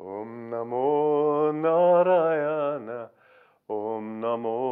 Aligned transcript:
Om 0.00 0.50
Namo 0.50 1.50
Narayana. 1.52 3.10
Om 3.66 4.20
Namo 4.20 4.67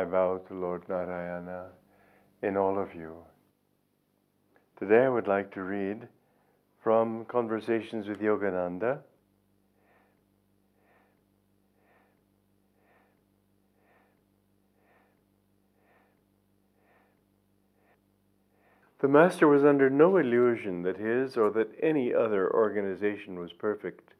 I 0.00 0.04
bow 0.04 0.38
to 0.48 0.54
Lord 0.54 0.88
Narayana 0.88 1.66
in 2.42 2.56
all 2.56 2.78
of 2.78 2.94
you. 2.94 3.16
Today 4.78 5.04
I 5.04 5.10
would 5.10 5.26
like 5.26 5.52
to 5.52 5.62
read 5.62 6.08
from 6.82 7.26
Conversations 7.26 8.08
with 8.08 8.18
Yogananda. 8.18 9.00
The 19.00 19.08
Master 19.08 19.46
was 19.48 19.64
under 19.64 19.90
no 19.90 20.16
illusion 20.16 20.80
that 20.84 20.96
his 20.96 21.36
or 21.36 21.50
that 21.50 21.74
any 21.82 22.14
other 22.14 22.50
organization 22.54 23.38
was 23.38 23.52
perfect, 23.52 24.14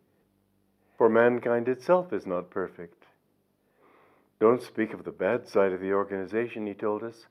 for 0.98 1.09
mankind 1.09 1.69
itself 1.69 2.12
is 2.12 2.27
not 2.27 2.50
perfect. 2.50 3.06
Don't 4.41 4.62
speak 4.62 4.94
of 4.94 5.05
the 5.05 5.12
bad 5.12 5.46
side 5.46 5.72
of 5.72 5.80
the 5.80 5.92
organization, 5.92 6.66
he 6.66 6.72
told 6.72 7.02
us. 7.02 7.27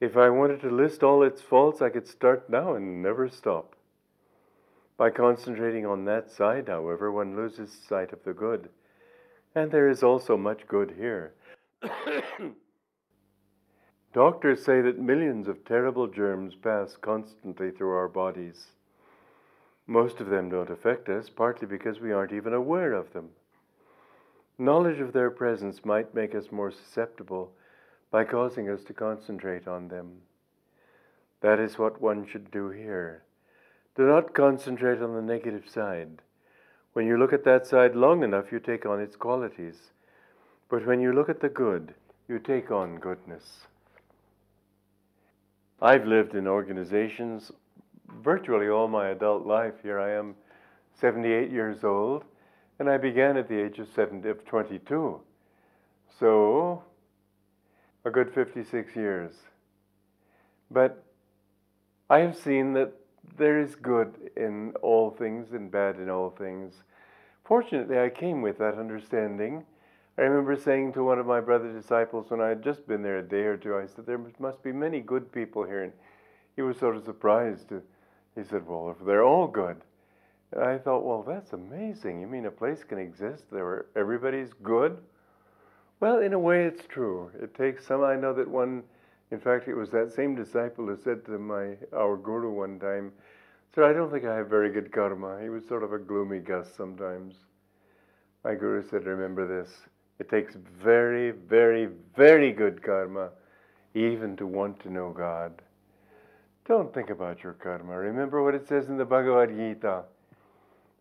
If 0.00 0.18
I 0.18 0.28
wanted 0.28 0.60
to 0.60 0.70
list 0.70 1.02
all 1.02 1.22
its 1.22 1.40
faults, 1.40 1.80
I 1.80 1.88
could 1.88 2.06
start 2.06 2.50
now 2.50 2.74
and 2.74 3.02
never 3.02 3.30
stop. 3.30 3.74
By 4.98 5.10
concentrating 5.10 5.86
on 5.86 6.04
that 6.04 6.30
side, 6.30 6.68
however, 6.68 7.10
one 7.10 7.36
loses 7.36 7.72
sight 7.72 8.12
of 8.12 8.22
the 8.24 8.34
good. 8.34 8.68
And 9.54 9.70
there 9.70 9.88
is 9.88 10.02
also 10.02 10.36
much 10.36 10.66
good 10.68 10.94
here. 10.98 11.32
Doctors 14.12 14.62
say 14.64 14.82
that 14.82 14.98
millions 14.98 15.48
of 15.48 15.64
terrible 15.64 16.06
germs 16.06 16.54
pass 16.54 16.96
constantly 17.00 17.70
through 17.70 17.94
our 17.94 18.08
bodies. 18.08 18.66
Most 19.86 20.20
of 20.20 20.28
them 20.28 20.50
don't 20.50 20.70
affect 20.70 21.08
us, 21.08 21.30
partly 21.30 21.66
because 21.66 22.00
we 22.00 22.12
aren't 22.12 22.32
even 22.32 22.52
aware 22.52 22.92
of 22.92 23.12
them. 23.14 23.30
Knowledge 24.58 25.00
of 25.00 25.12
their 25.12 25.30
presence 25.30 25.84
might 25.84 26.14
make 26.14 26.34
us 26.34 26.50
more 26.50 26.70
susceptible 26.70 27.52
by 28.10 28.24
causing 28.24 28.68
us 28.70 28.82
to 28.84 28.94
concentrate 28.94 29.68
on 29.68 29.88
them. 29.88 30.22
That 31.42 31.60
is 31.60 31.78
what 31.78 32.00
one 32.00 32.26
should 32.26 32.50
do 32.50 32.70
here. 32.70 33.22
Do 33.96 34.06
not 34.06 34.34
concentrate 34.34 35.02
on 35.02 35.14
the 35.14 35.22
negative 35.22 35.64
side. 35.68 36.22
When 36.94 37.06
you 37.06 37.18
look 37.18 37.32
at 37.34 37.44
that 37.44 37.66
side 37.66 37.94
long 37.94 38.22
enough, 38.22 38.50
you 38.50 38.58
take 38.58 38.86
on 38.86 39.00
its 39.00 39.16
qualities. 39.16 39.92
But 40.70 40.86
when 40.86 41.00
you 41.00 41.12
look 41.12 41.28
at 41.28 41.40
the 41.40 41.48
good, 41.48 41.94
you 42.26 42.38
take 42.38 42.70
on 42.70 42.98
goodness. 42.98 43.66
I've 45.80 46.06
lived 46.06 46.34
in 46.34 46.46
organizations 46.46 47.52
virtually 48.22 48.68
all 48.68 48.88
my 48.88 49.08
adult 49.08 49.46
life. 49.46 49.74
Here 49.82 50.00
I 50.00 50.12
am, 50.12 50.34
78 50.98 51.50
years 51.50 51.84
old, 51.84 52.24
and 52.78 52.88
I 52.90 52.98
began 52.98 53.36
at 53.36 53.48
the 53.48 53.60
age 53.60 53.78
of, 53.78 53.88
70, 53.94 54.28
of 54.28 54.44
22. 54.44 55.20
So, 56.18 56.82
a 58.04 58.10
good 58.10 58.32
56 58.32 58.94
years. 58.94 59.32
But 60.70 61.04
I 62.08 62.20
have 62.20 62.36
seen 62.36 62.72
that 62.74 62.92
there 63.36 63.60
is 63.60 63.74
good 63.74 64.30
in 64.36 64.72
all 64.82 65.10
things 65.10 65.52
and 65.52 65.70
bad 65.70 65.96
in 65.96 66.08
all 66.08 66.30
things. 66.30 66.74
Fortunately, 67.44 67.98
I 67.98 68.08
came 68.08 68.42
with 68.42 68.58
that 68.58 68.74
understanding. 68.74 69.64
I 70.18 70.22
remember 70.22 70.56
saying 70.56 70.94
to 70.94 71.04
one 71.04 71.18
of 71.18 71.26
my 71.26 71.40
brother 71.40 71.72
disciples 71.72 72.30
when 72.30 72.40
I 72.40 72.48
had 72.48 72.62
just 72.62 72.86
been 72.86 73.02
there 73.02 73.18
a 73.18 73.22
day 73.22 73.42
or 73.42 73.56
two, 73.56 73.76
I 73.76 73.86
said, 73.86 74.06
There 74.06 74.20
must 74.38 74.62
be 74.62 74.72
many 74.72 75.00
good 75.00 75.30
people 75.30 75.64
here. 75.64 75.82
And 75.82 75.92
he 76.54 76.62
was 76.62 76.78
sort 76.78 76.96
of 76.96 77.04
surprised. 77.04 77.70
He 78.34 78.44
said, 78.44 78.66
Well, 78.66 78.94
if 78.98 79.04
they're 79.04 79.24
all 79.24 79.46
good. 79.46 79.76
I 80.54 80.78
thought, 80.78 81.04
Well, 81.04 81.22
that's 81.22 81.52
amazing. 81.52 82.20
You 82.20 82.26
mean 82.26 82.46
a 82.46 82.50
place 82.50 82.84
can 82.84 82.98
exist 82.98 83.44
where 83.50 83.86
everybody's 83.96 84.52
good? 84.62 84.98
Well, 85.98 86.18
in 86.18 86.34
a 86.34 86.38
way, 86.38 86.64
it's 86.64 86.86
true. 86.86 87.30
It 87.40 87.54
takes 87.54 87.86
some. 87.86 88.04
I 88.04 88.16
know 88.16 88.34
that 88.34 88.48
one, 88.48 88.82
in 89.30 89.40
fact, 89.40 89.66
it 89.66 89.74
was 89.74 89.90
that 89.90 90.12
same 90.12 90.34
disciple 90.34 90.86
who 90.86 90.96
said 90.96 91.24
to 91.26 91.38
my 91.38 91.76
our 91.92 92.16
guru 92.16 92.52
one 92.52 92.78
time, 92.78 93.12
said, 93.74 93.84
I 93.84 93.92
don't 93.92 94.10
think 94.10 94.24
I 94.24 94.36
have 94.36 94.48
very 94.48 94.70
good 94.70 94.92
karma. 94.92 95.40
He 95.42 95.48
was 95.48 95.66
sort 95.66 95.82
of 95.82 95.92
a 95.92 95.98
gloomy 95.98 96.38
Gus 96.38 96.68
sometimes. 96.76 97.34
My 98.44 98.54
guru 98.54 98.82
said, 98.88 99.04
Remember 99.04 99.46
this. 99.46 99.70
It 100.18 100.28
takes 100.28 100.54
very, 100.54 101.32
very, 101.32 101.88
very 102.14 102.52
good 102.52 102.82
karma 102.82 103.30
even 103.94 104.36
to 104.36 104.46
want 104.46 104.78
to 104.80 104.90
know 104.90 105.10
God. 105.10 105.62
Don't 106.66 106.92
think 106.92 107.10
about 107.10 107.42
your 107.42 107.54
karma. 107.54 107.96
Remember 107.96 108.42
what 108.42 108.54
it 108.54 108.68
says 108.68 108.88
in 108.88 108.96
the 108.96 109.04
Bhagavad 109.04 109.50
Gita 109.50 110.04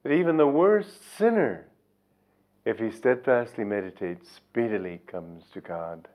that 0.06 0.12
even 0.12 0.38
the 0.38 0.46
worst 0.46 1.02
sinner, 1.18 1.66
if 2.64 2.78
he 2.78 2.92
steadfastly 2.92 3.64
meditates, 3.64 4.30
speedily 4.30 5.02
comes 5.08 5.46
to 5.52 5.62
God. 5.62 6.08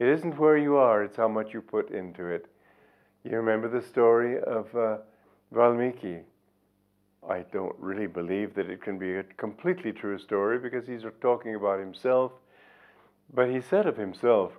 It 0.00 0.08
isn't 0.08 0.40
where 0.40 0.56
you 0.56 0.74
are, 0.74 1.04
it's 1.04 1.16
how 1.16 1.28
much 1.28 1.54
you 1.54 1.60
put 1.60 1.92
into 1.92 2.26
it. 2.26 2.46
You 3.22 3.36
remember 3.36 3.68
the 3.68 3.86
story 3.86 4.42
of 4.42 4.74
uh, 4.74 4.96
Valmiki 5.52 6.22
I 7.28 7.44
don't 7.52 7.76
really 7.78 8.08
believe 8.08 8.54
that 8.54 8.70
it 8.70 8.82
can 8.82 8.98
be 8.98 9.16
a 9.16 9.22
completely 9.22 9.92
true 9.92 10.18
story 10.18 10.58
because 10.58 10.86
he's 10.86 11.02
talking 11.20 11.54
about 11.54 11.78
himself. 11.78 12.32
But 13.32 13.50
he 13.50 13.60
said 13.60 13.86
of 13.86 13.96
himself 13.96 14.52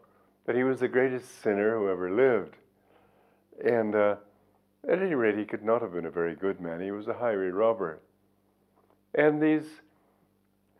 that 0.45 0.55
he 0.55 0.63
was 0.63 0.79
the 0.79 0.87
greatest 0.87 1.41
sinner 1.41 1.77
who 1.77 1.89
ever 1.89 2.09
lived. 2.09 2.55
And 3.65 3.93
uh, 3.93 4.15
at 4.87 5.01
any 5.01 5.15
rate, 5.15 5.37
he 5.37 5.45
could 5.45 5.63
not 5.63 5.81
have 5.81 5.93
been 5.93 6.05
a 6.05 6.11
very 6.11 6.35
good 6.35 6.59
man. 6.61 6.81
He 6.81 6.91
was 6.91 7.07
a 7.07 7.13
highway 7.13 7.49
robber. 7.49 7.99
And 9.13 9.41
these 9.41 9.65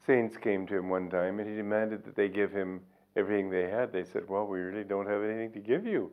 saints 0.05 0.37
came 0.37 0.65
to 0.67 0.77
him 0.77 0.89
one 0.89 1.09
time 1.09 1.39
and 1.39 1.49
he 1.49 1.55
demanded 1.55 2.05
that 2.05 2.15
they 2.15 2.29
give 2.29 2.51
him 2.51 2.81
everything 3.15 3.49
they 3.49 3.69
had. 3.69 3.91
They 3.91 4.03
said, 4.03 4.27
Well, 4.27 4.47
we 4.47 4.59
really 4.59 4.83
don't 4.83 5.07
have 5.07 5.23
anything 5.23 5.51
to 5.53 5.59
give 5.59 5.85
you. 5.85 6.11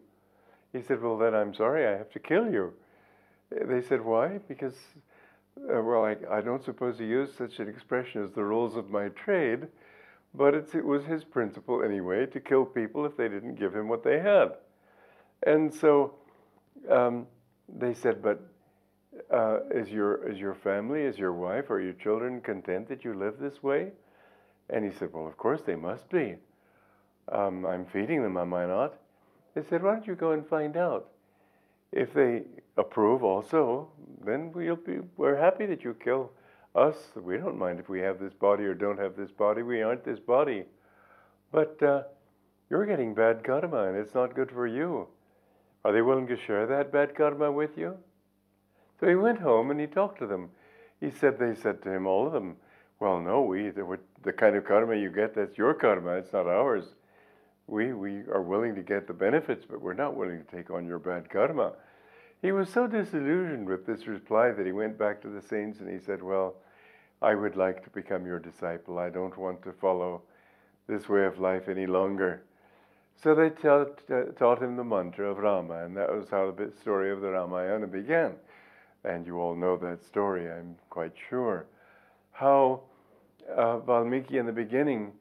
He 0.72 0.82
said, 0.82 1.02
Well, 1.02 1.16
then 1.16 1.34
I'm 1.34 1.54
sorry, 1.54 1.86
I 1.86 1.92
have 1.92 2.10
to 2.12 2.18
kill 2.18 2.50
you. 2.50 2.72
They 3.50 3.80
said, 3.82 4.04
Why? 4.04 4.38
Because 4.48 4.74
uh, 5.58 5.80
well, 5.82 6.04
I, 6.04 6.16
I, 6.30 6.40
don't 6.42 6.62
suppose 6.62 6.98
he 6.98 7.06
used 7.06 7.36
such 7.38 7.60
an 7.60 7.68
expression 7.68 8.22
as 8.22 8.30
the 8.32 8.44
rules 8.44 8.76
of 8.76 8.90
my 8.90 9.08
trade, 9.08 9.66
but 10.34 10.54
it 10.54 10.84
was 10.84 11.04
his 11.04 11.24
principle 11.24 11.82
anyway 11.82 12.26
to 12.26 12.40
kill 12.40 12.66
people 12.66 13.06
if 13.06 13.16
they 13.16 13.28
didn't 13.28 13.54
give 13.54 13.74
him 13.74 13.88
what 13.88 14.04
they 14.04 14.20
had. 14.20 14.48
And 15.46 15.72
so 15.72 16.14
um, 16.90 17.26
they 17.68 17.94
said, 17.94 18.22
but 18.22 18.40
uh, 19.32 19.60
is, 19.70 19.88
your, 19.88 20.28
is 20.28 20.38
your 20.38 20.54
family, 20.54 21.02
is 21.02 21.18
your 21.18 21.32
wife, 21.32 21.70
are 21.70 21.80
your 21.80 21.94
children 21.94 22.40
content 22.40 22.88
that 22.88 23.04
you 23.04 23.14
live 23.14 23.38
this 23.38 23.62
way? 23.62 23.92
And 24.70 24.84
he 24.84 24.90
said, 24.98 25.12
well, 25.12 25.26
of 25.26 25.36
course 25.36 25.62
they 25.66 25.76
must 25.76 26.08
be. 26.10 26.36
Um, 27.30 27.66
I'm 27.66 27.86
feeding 27.86 28.22
them, 28.22 28.36
am 28.36 28.54
I 28.54 28.66
not? 28.66 28.94
They 29.54 29.62
said, 29.62 29.82
why 29.82 29.94
don't 29.94 30.06
you 30.06 30.14
go 30.14 30.32
and 30.32 30.46
find 30.46 30.76
out? 30.76 31.08
If 31.92 32.12
they 32.12 32.42
approve 32.76 33.24
also, 33.24 33.88
then 34.24 34.52
we'll 34.52 34.76
be, 34.76 34.98
we're 35.16 35.36
happy 35.36 35.66
that 35.66 35.82
you 35.82 35.94
kill 35.94 36.30
us. 36.74 36.96
We 37.16 37.38
don't 37.38 37.58
mind 37.58 37.80
if 37.80 37.88
we 37.88 38.00
have 38.00 38.18
this 38.18 38.34
body 38.34 38.64
or 38.64 38.74
don't 38.74 38.98
have 38.98 39.16
this 39.16 39.30
body. 39.30 39.62
We 39.62 39.82
aren't 39.82 40.04
this 40.04 40.18
body. 40.18 40.64
But 41.52 41.82
uh, 41.82 42.02
you're 42.68 42.86
getting 42.86 43.14
bad 43.14 43.44
karma 43.44 43.84
and 43.84 43.96
it's 43.96 44.14
not 44.14 44.34
good 44.34 44.50
for 44.50 44.66
you. 44.66 45.08
Are 45.86 45.92
they 45.92 46.02
willing 46.02 46.26
to 46.26 46.36
share 46.36 46.66
that 46.66 46.90
bad 46.90 47.14
karma 47.14 47.52
with 47.52 47.78
you? 47.78 47.96
So 48.98 49.06
he 49.06 49.14
went 49.14 49.38
home 49.38 49.70
and 49.70 49.78
he 49.78 49.86
talked 49.86 50.18
to 50.18 50.26
them. 50.26 50.50
He 51.00 51.12
said, 51.12 51.38
they 51.38 51.54
said 51.54 51.80
to 51.82 51.92
him, 51.92 52.08
all 52.08 52.26
of 52.26 52.32
them, 52.32 52.56
well, 52.98 53.20
no, 53.20 53.42
we, 53.42 53.70
the, 53.70 53.96
the 54.24 54.32
kind 54.32 54.56
of 54.56 54.64
karma 54.64 54.96
you 54.96 55.10
get, 55.10 55.36
that's 55.36 55.56
your 55.56 55.74
karma, 55.74 56.14
it's 56.14 56.32
not 56.32 56.48
ours. 56.48 56.86
We, 57.68 57.92
we 57.92 58.22
are 58.32 58.42
willing 58.42 58.74
to 58.74 58.82
get 58.82 59.06
the 59.06 59.14
benefits, 59.14 59.64
but 59.64 59.80
we're 59.80 59.94
not 59.94 60.16
willing 60.16 60.44
to 60.44 60.56
take 60.56 60.72
on 60.72 60.88
your 60.88 60.98
bad 60.98 61.30
karma. 61.30 61.74
He 62.42 62.50
was 62.50 62.68
so 62.68 62.88
disillusioned 62.88 63.68
with 63.68 63.86
this 63.86 64.08
reply 64.08 64.50
that 64.50 64.66
he 64.66 64.72
went 64.72 64.98
back 64.98 65.22
to 65.22 65.28
the 65.28 65.40
saints 65.40 65.78
and 65.78 65.88
he 65.88 66.04
said, 66.04 66.20
Well, 66.20 66.56
I 67.22 67.36
would 67.36 67.54
like 67.54 67.84
to 67.84 67.90
become 67.90 68.26
your 68.26 68.40
disciple. 68.40 68.98
I 68.98 69.10
don't 69.10 69.38
want 69.38 69.62
to 69.62 69.72
follow 69.72 70.22
this 70.88 71.08
way 71.08 71.26
of 71.26 71.38
life 71.38 71.68
any 71.68 71.86
longer. 71.86 72.42
So 73.22 73.34
they 73.34 73.50
taught, 73.50 74.00
taught 74.38 74.62
him 74.62 74.76
the 74.76 74.84
mantra 74.84 75.30
of 75.30 75.38
Rama, 75.38 75.84
and 75.84 75.96
that 75.96 76.14
was 76.14 76.28
how 76.30 76.50
the 76.50 76.70
story 76.80 77.10
of 77.10 77.20
the 77.20 77.30
Ramayana 77.30 77.86
began. 77.86 78.32
And 79.04 79.26
you 79.26 79.40
all 79.40 79.54
know 79.54 79.76
that 79.78 80.04
story, 80.04 80.50
I'm 80.50 80.76
quite 80.90 81.12
sure. 81.30 81.66
How 82.32 82.82
uh, 83.54 83.78
Valmiki 83.78 84.38
in 84.38 84.46
the 84.46 84.52
beginning, 84.52 85.12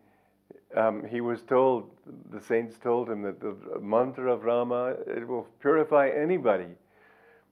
um, 0.75 1.05
he 1.07 1.21
was 1.21 1.41
told, 1.43 1.89
the 2.31 2.41
saints 2.41 2.77
told 2.77 3.09
him 3.09 3.21
that 3.21 3.39
the 3.39 3.55
mantra 3.79 4.33
of 4.33 4.43
Rama, 4.43 4.95
it 5.07 5.27
will 5.27 5.47
purify 5.61 6.09
anybody. 6.09 6.67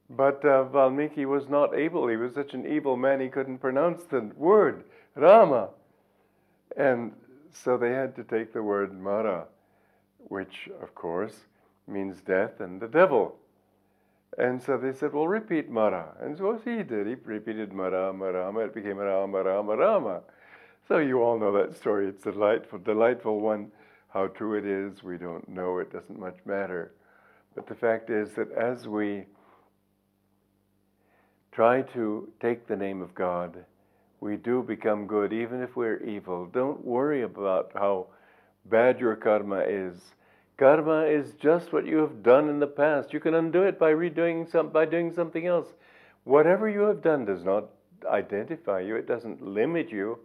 But 0.10 0.44
uh, 0.44 0.66
Valmiki 0.66 1.26
was 1.26 1.48
not 1.48 1.74
able. 1.74 2.08
He 2.08 2.18
was 2.18 2.34
such 2.34 2.54
an 2.54 2.66
evil 2.66 2.98
man, 2.98 3.22
he 3.22 3.30
couldn't 3.30 3.60
pronounce 3.60 4.04
the 4.04 4.30
word 4.36 4.84
Rama. 5.16 5.70
And 6.76 7.14
so 7.52 7.78
they 7.78 7.92
had 7.92 8.16
to 8.16 8.24
take 8.24 8.52
the 8.52 8.64
word 8.64 9.00
Mara, 9.00 9.46
which, 10.28 10.70
of 10.82 10.96
course, 10.96 11.46
means 11.88 12.22
death 12.22 12.60
and 12.60 12.82
the 12.82 12.88
devil. 12.88 13.36
And 14.38 14.62
so 14.62 14.78
they 14.78 14.94
said, 14.94 15.14
well, 15.14 15.28
repeat 15.28 15.70
Mara. 15.70 16.16
And 16.20 16.38
so 16.38 16.60
he 16.64 16.84
did. 16.84 17.08
He 17.08 17.16
repeated 17.24 17.72
Mara, 17.72 18.12
Marama. 18.14 18.62
It 18.62 18.74
became 18.74 18.98
Rama, 18.98 19.44
Rama, 19.44 19.76
Rama. 19.76 20.22
So 20.88 20.98
you 20.98 21.22
all 21.22 21.40
know 21.40 21.52
that 21.54 21.78
story. 21.78 22.08
It's 22.08 22.26
a 22.26 22.32
delightful, 22.32 22.80
delightful 22.80 23.40
one. 23.40 23.72
How 24.10 24.28
true 24.28 24.58
it 24.58 24.66
is, 24.66 25.04
we 25.04 25.18
don't 25.18 25.48
know. 25.50 25.80
It 25.80 25.92
doesn't 25.92 26.20
much 26.20 26.38
matter. 26.46 26.92
But 27.56 27.68
the 27.68 27.76
fact 27.76 28.10
is 28.10 28.32
that 28.34 28.52
as 28.52 28.88
we 28.88 29.26
try 31.52 31.82
to 31.94 32.30
take 32.40 32.68
the 32.68 32.76
name 32.76 33.02
of 33.02 33.14
God, 33.16 33.66
we 34.20 34.38
do 34.38 34.64
become 34.64 35.06
good, 35.06 35.34
even 35.34 35.62
if 35.62 35.76
we're 35.76 36.04
evil. 36.04 36.46
Don't 36.46 36.84
worry 36.84 37.24
about 37.24 37.72
how 37.76 38.08
bad 38.66 39.00
your 39.00 39.16
karma 39.16 39.60
is. 39.60 40.16
Karma 40.58 41.06
is 41.06 41.34
just 41.34 41.74
what 41.74 41.86
you 41.86 41.98
have 41.98 42.24
done 42.24 42.50
in 42.50 42.60
the 42.60 42.68
past. 42.68 43.14
You 43.14 43.20
can 43.20 43.34
undo 43.34 43.64
it 43.64 43.80
by 43.80 43.92
redoing 43.92 44.50
some, 44.50 44.70
by 44.70 44.86
doing 44.86 45.12
something 45.12 45.48
else. 45.48 45.68
Whatever 46.24 46.70
you 46.70 46.82
have 46.82 47.02
done 47.02 47.26
does 47.26 47.44
not 47.44 47.70
identify 48.06 48.80
you. 48.80 48.96
It 48.96 49.08
doesn't 49.08 49.42
limit 49.42 49.92
you. 49.92 50.20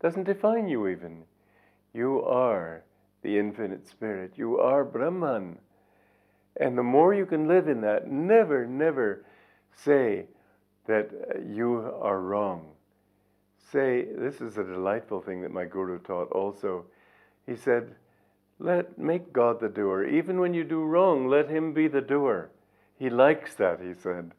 Doesn't 0.00 0.24
define 0.24 0.68
you 0.68 0.88
even. 0.88 1.24
You 1.92 2.22
are 2.22 2.84
the 3.22 3.38
infinite 3.38 3.86
spirit. 3.88 4.32
You 4.36 4.58
are 4.58 4.84
Brahman. 4.84 5.58
And 6.56 6.78
the 6.78 6.82
more 6.82 7.14
you 7.14 7.26
can 7.26 7.48
live 7.48 7.68
in 7.68 7.80
that, 7.80 8.08
never, 8.08 8.66
never 8.66 9.24
say, 9.72 10.26
that 10.86 11.10
uh, 11.34 11.40
you 11.40 11.92
are 12.00 12.20
wrong. 12.20 12.66
Say, 13.72 14.06
this 14.16 14.40
is 14.40 14.58
a 14.58 14.64
delightful 14.64 15.20
thing 15.20 15.40
that 15.42 15.50
my 15.50 15.64
guru 15.64 15.98
taught 15.98 16.30
also. 16.30 16.84
He 17.46 17.56
said, 17.56 17.94
let 18.58 18.98
make 18.98 19.32
God 19.32 19.60
the 19.60 19.68
doer. 19.68 20.04
Even 20.04 20.38
when 20.38 20.54
you 20.54 20.64
do 20.64 20.84
wrong, 20.84 21.28
let 21.28 21.50
him 21.50 21.72
be 21.72 21.88
the 21.88 22.00
doer. 22.00 22.50
He 22.98 23.10
likes 23.10 23.54
that, 23.56 23.80
he 23.80 23.94
said. 23.94 24.32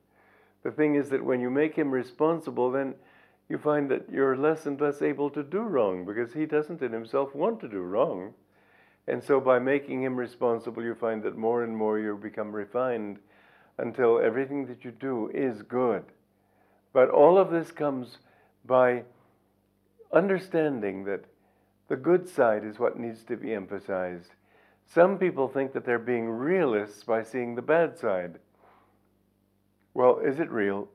The 0.64 0.72
thing 0.72 0.96
is 0.96 1.10
that 1.10 1.24
when 1.24 1.42
you 1.42 1.50
make 1.50 1.76
him 1.76 1.92
responsible, 1.92 2.72
then 2.72 2.96
you 3.50 3.58
find 3.58 3.90
that 3.92 4.10
you're 4.10 4.38
less 4.38 4.66
and 4.66 4.80
less 4.80 5.02
able 5.02 5.30
to 5.32 5.44
do 5.44 5.60
wrong 5.60 6.06
because 6.06 6.34
he 6.34 6.46
doesn't 6.46 6.82
in 6.82 6.92
himself 6.92 7.36
want 7.36 7.60
to 7.60 7.68
do 7.68 7.82
wrong. 7.82 8.34
And 9.08 9.24
so 9.24 9.40
by 9.40 9.60
making 9.60 10.02
him 10.02 10.16
responsible, 10.16 10.82
you 10.82 10.96
find 10.96 11.22
that 11.24 11.38
more 11.38 11.64
and 11.64 11.76
more 11.76 12.00
you 12.00 12.18
become 12.18 12.52
refined 12.52 13.20
until 13.78 14.20
everything 14.20 14.66
that 14.68 14.84
you 14.84 14.92
do 14.92 15.30
is 15.34 15.62
good. 15.62 16.04
But 16.94 17.10
all 17.10 17.38
of 17.38 17.52
this 17.52 17.72
comes 17.72 18.18
by 18.66 19.04
understanding 20.12 21.04
that 21.04 21.26
the 21.88 21.96
good 21.96 22.28
side 22.28 22.64
is 22.64 22.80
what 22.80 23.00
needs 23.00 23.24
to 23.26 23.38
be 23.38 23.54
emphasized. 23.54 24.32
Some 24.88 25.18
people 25.18 25.48
think 25.48 25.74
that 25.74 25.86
they're 25.86 26.00
being 26.00 26.30
realists 26.30 27.04
by 27.04 27.24
seeing 27.24 27.56
the 27.56 27.62
bad 27.62 27.98
side. 27.98 28.40
Well, 29.94 30.20
is 30.20 30.40
it 30.40 30.52
real 30.52 30.90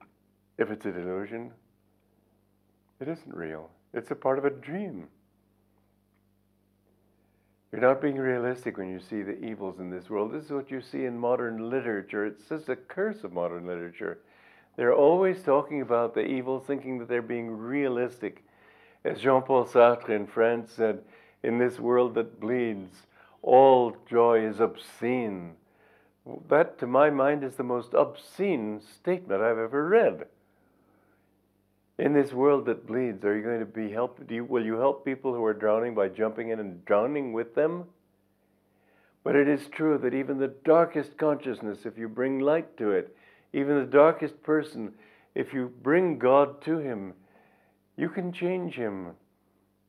if 0.58 0.70
it's 0.70 0.86
a 0.86 0.92
delusion? 0.92 1.52
It 3.00 3.08
isn't 3.08 3.34
real. 3.34 3.70
It's 3.94 4.10
a 4.10 4.14
part 4.14 4.38
of 4.38 4.44
a 4.44 4.50
dream. 4.50 5.08
You're 7.72 7.80
not 7.80 8.02
being 8.02 8.16
realistic 8.16 8.76
when 8.76 8.90
you 8.90 8.98
see 8.98 9.22
the 9.22 9.38
evils 9.44 9.78
in 9.78 9.90
this 9.90 10.10
world. 10.10 10.32
This 10.32 10.44
is 10.44 10.50
what 10.50 10.70
you 10.70 10.80
see 10.80 11.04
in 11.04 11.16
modern 11.16 11.70
literature. 11.70 12.26
It's 12.26 12.48
just 12.48 12.68
a 12.68 12.76
curse 12.76 13.22
of 13.22 13.32
modern 13.32 13.64
literature. 13.64 14.18
They're 14.76 14.94
always 14.94 15.42
talking 15.42 15.80
about 15.80 16.14
the 16.14 16.24
evils, 16.24 16.66
thinking 16.66 16.98
that 16.98 17.08
they're 17.08 17.22
being 17.22 17.48
realistic. 17.50 18.44
As 19.04 19.20
Jean 19.20 19.42
Paul 19.42 19.64
Sartre 19.64 20.10
in 20.10 20.26
France 20.26 20.72
said, 20.72 21.00
in 21.42 21.58
this 21.58 21.78
world 21.78 22.14
that 22.14 22.38
bleeds, 22.38 23.06
all 23.42 23.96
joy 24.08 24.46
is 24.46 24.60
obscene. 24.60 25.52
That, 26.48 26.78
to 26.78 26.86
my 26.86 27.08
mind, 27.08 27.42
is 27.42 27.56
the 27.56 27.62
most 27.62 27.94
obscene 27.94 28.80
statement 28.80 29.40
I've 29.40 29.58
ever 29.58 29.88
read. 29.88 30.26
In 31.98 32.12
this 32.12 32.32
world 32.32 32.66
that 32.66 32.86
bleeds, 32.86 33.24
are 33.24 33.36
you 33.36 33.42
going 33.42 33.60
to 33.60 33.66
be 33.66 33.90
helped? 33.90 34.30
You, 34.30 34.44
will 34.44 34.64
you 34.64 34.74
help 34.74 35.04
people 35.04 35.34
who 35.34 35.44
are 35.44 35.54
drowning 35.54 35.94
by 35.94 36.08
jumping 36.08 36.50
in 36.50 36.60
and 36.60 36.84
drowning 36.84 37.32
with 37.32 37.54
them? 37.54 37.84
But 39.24 39.36
it 39.36 39.48
is 39.48 39.68
true 39.68 39.98
that 39.98 40.14
even 40.14 40.38
the 40.38 40.54
darkest 40.64 41.18
consciousness, 41.18 41.84
if 41.84 41.98
you 41.98 42.08
bring 42.08 42.40
light 42.40 42.76
to 42.78 42.90
it, 42.90 43.16
even 43.52 43.78
the 43.78 43.86
darkest 43.86 44.42
person, 44.42 44.94
if 45.34 45.52
you 45.52 45.72
bring 45.82 46.18
God 46.18 46.62
to 46.62 46.78
him, 46.78 47.14
you 48.00 48.08
can 48.08 48.32
change 48.32 48.76
him. 48.76 49.10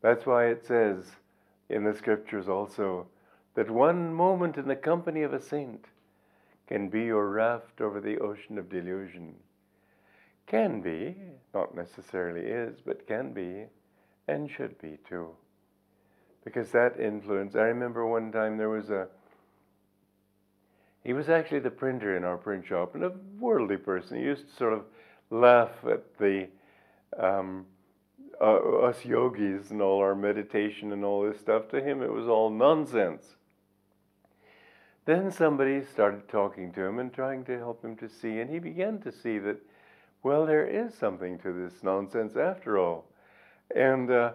That's 0.02 0.26
why 0.26 0.48
it 0.48 0.66
says 0.66 1.06
in 1.70 1.86
the 1.86 1.96
scriptures 1.96 2.50
also 2.50 3.08
that 3.56 3.72
one 3.72 4.14
moment 4.14 4.58
in 4.58 4.68
the 4.68 4.76
company 4.76 5.22
of 5.22 5.34
a 5.34 5.42
saint 5.42 5.86
can 6.68 6.90
be 6.90 7.04
your 7.04 7.30
raft 7.30 7.80
over 7.80 8.02
the 8.02 8.18
ocean 8.20 8.58
of 8.58 8.70
delusion. 8.70 9.36
Can 10.46 10.82
be, 10.82 11.16
not 11.54 11.74
necessarily 11.74 12.42
is, 12.42 12.80
but 12.86 13.08
can 13.08 13.32
be, 13.32 13.68
and 14.28 14.52
should 14.52 14.78
be 14.82 14.98
too. 15.08 15.30
Because 16.44 16.70
that 16.72 17.00
influence, 17.00 17.56
I 17.56 17.62
remember 17.62 18.06
one 18.06 18.30
time 18.32 18.58
there 18.58 18.70
was 18.70 18.90
a 18.90 19.08
he 21.04 21.14
was 21.14 21.30
actually 21.30 21.60
the 21.60 21.72
printer 21.72 22.18
in 22.18 22.26
our 22.26 22.38
print 22.38 22.68
shop 22.68 22.94
and 22.94 23.04
a 23.06 23.14
worldly 23.40 23.78
person. 23.78 24.18
He 24.18 24.24
used 24.24 24.50
to 24.50 24.56
sort 24.56 24.74
of 24.74 24.84
laugh 25.32 25.72
at 25.90 26.18
the 26.20 26.48
um, 27.18 27.66
uh, 28.42 28.88
us 28.88 29.06
yogis 29.06 29.72
and 29.72 29.82
all 29.82 30.00
our 30.00 30.16
meditation 30.16 30.92
and 30.92 31.06
all 31.06 31.22
this 31.24 31.40
stuff. 31.40 31.68
To 31.70 31.82
him, 31.82 32.02
it 32.02 32.12
was 32.12 32.28
all 32.28 32.50
nonsense. 32.50 33.36
Then 35.06 35.32
somebody 35.32 35.84
started 35.84 36.28
talking 36.28 36.72
to 36.74 36.82
him 36.82 37.00
and 37.00 37.14
trying 37.14 37.44
to 37.46 37.58
help 37.58 37.84
him 37.84 37.96
to 37.98 38.10
see, 38.10 38.40
and 38.40 38.50
he 38.50 38.60
began 38.60 39.00
to 39.02 39.12
see 39.12 39.40
that, 39.40 39.58
well, 40.24 40.46
there 40.46 40.68
is 40.68 40.94
something 40.94 41.40
to 41.40 41.52
this 41.52 41.84
nonsense 41.84 42.36
after 42.36 42.78
all. 42.78 43.06
And 43.76 44.12
uh, 44.12 44.32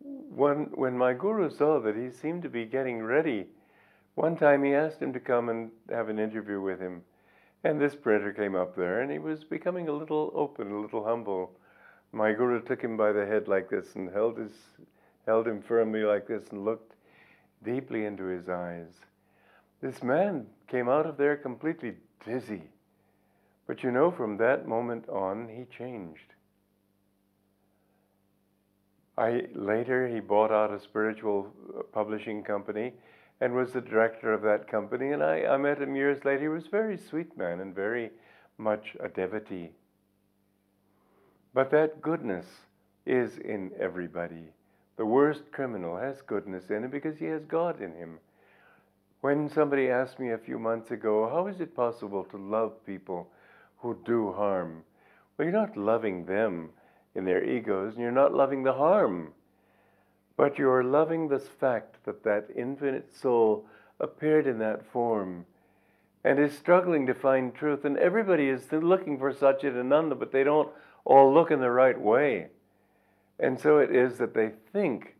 when, 0.00 0.70
when 0.74 0.96
my 0.96 1.12
guru 1.12 1.50
saw 1.50 1.80
that 1.80 1.96
he 1.96 2.10
seemed 2.10 2.42
to 2.42 2.48
be 2.48 2.64
getting 2.64 3.02
ready 3.02 3.46
one 4.16 4.34
time 4.34 4.64
he 4.64 4.74
asked 4.74 5.00
him 5.00 5.12
to 5.12 5.20
come 5.20 5.50
and 5.50 5.70
have 5.90 6.08
an 6.08 6.18
interview 6.18 6.60
with 6.60 6.80
him. 6.80 7.02
And 7.62 7.78
this 7.78 7.94
printer 7.94 8.32
came 8.32 8.54
up 8.54 8.74
there, 8.74 9.02
and 9.02 9.12
he 9.12 9.18
was 9.18 9.44
becoming 9.44 9.88
a 9.88 9.92
little 9.92 10.32
open, 10.34 10.72
a 10.72 10.80
little 10.80 11.04
humble. 11.04 11.50
My 12.12 12.32
guru 12.32 12.62
took 12.62 12.80
him 12.80 12.96
by 12.96 13.12
the 13.12 13.26
head 13.26 13.48
like 13.48 13.68
this 13.68 13.94
and 13.94 14.10
held, 14.10 14.38
his, 14.38 14.52
held 15.26 15.46
him 15.46 15.60
firmly 15.60 16.02
like 16.02 16.26
this 16.26 16.48
and 16.50 16.64
looked 16.64 16.94
deeply 17.62 18.04
into 18.04 18.24
his 18.24 18.48
eyes. 18.48 18.88
This 19.80 20.02
man 20.02 20.46
came 20.68 20.88
out 20.88 21.06
of 21.06 21.16
there 21.16 21.36
completely 21.36 21.94
dizzy. 22.24 22.62
But 23.66 23.82
you 23.82 23.90
know, 23.90 24.10
from 24.10 24.36
that 24.38 24.66
moment 24.66 25.08
on, 25.08 25.48
he 25.48 25.64
changed. 25.76 26.34
I 29.18 29.46
later 29.54 30.06
he 30.08 30.20
bought 30.20 30.52
out 30.52 30.72
a 30.72 30.80
spiritual 30.80 31.52
uh, 31.76 31.82
publishing 31.92 32.42
company 32.42 32.92
and 33.40 33.54
was 33.54 33.72
the 33.72 33.80
director 33.80 34.32
of 34.32 34.42
that 34.42 34.68
company. 34.68 35.12
And 35.12 35.22
I, 35.22 35.44
I 35.46 35.56
met 35.56 35.80
him 35.80 35.96
years 35.96 36.24
later. 36.24 36.42
He 36.42 36.48
was 36.48 36.66
a 36.66 36.70
very 36.70 36.96
sweet 36.96 37.36
man 37.36 37.60
and 37.60 37.74
very 37.74 38.10
much 38.58 38.96
a 39.00 39.08
devotee. 39.08 39.70
But 41.56 41.70
that 41.70 42.02
goodness 42.02 42.44
is 43.06 43.38
in 43.38 43.70
everybody. 43.80 44.52
The 44.98 45.06
worst 45.06 45.50
criminal 45.52 45.96
has 45.96 46.20
goodness 46.20 46.68
in 46.68 46.84
him 46.84 46.90
because 46.90 47.16
he 47.16 47.24
has 47.24 47.46
God 47.46 47.80
in 47.80 47.94
him. 47.94 48.18
When 49.22 49.48
somebody 49.48 49.88
asked 49.88 50.20
me 50.20 50.32
a 50.32 50.38
few 50.38 50.58
months 50.58 50.90
ago, 50.90 51.26
how 51.30 51.46
is 51.46 51.62
it 51.62 51.74
possible 51.74 52.24
to 52.24 52.36
love 52.36 52.84
people 52.84 53.30
who 53.78 53.96
do 54.04 54.32
harm? 54.32 54.82
Well, 55.38 55.48
you're 55.48 55.58
not 55.58 55.78
loving 55.78 56.26
them 56.26 56.68
in 57.14 57.24
their 57.24 57.42
egos, 57.42 57.94
and 57.94 58.02
you're 58.02 58.12
not 58.12 58.34
loving 58.34 58.62
the 58.62 58.74
harm. 58.74 59.32
But 60.36 60.58
you 60.58 60.68
are 60.68 60.84
loving 60.84 61.26
this 61.26 61.48
fact 61.48 62.04
that 62.04 62.22
that 62.24 62.48
infinite 62.54 63.16
soul 63.16 63.64
appeared 63.98 64.46
in 64.46 64.58
that 64.58 64.84
form 64.92 65.46
and 66.22 66.38
is 66.38 66.52
struggling 66.52 67.06
to 67.06 67.14
find 67.14 67.54
truth. 67.54 67.86
And 67.86 67.96
everybody 67.96 68.50
is 68.50 68.70
looking 68.70 69.18
for 69.18 69.32
Satchidananda, 69.32 70.18
but 70.18 70.32
they 70.32 70.44
don't 70.44 70.68
all 71.06 71.32
look 71.32 71.50
in 71.50 71.60
the 71.60 71.70
right 71.70 71.98
way. 71.98 72.48
And 73.38 73.58
so 73.58 73.78
it 73.78 73.94
is 73.94 74.18
that 74.18 74.34
they 74.34 74.50
think 74.72 75.14